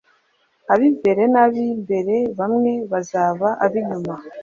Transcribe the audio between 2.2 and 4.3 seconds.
bamwe bazaba ab inyuma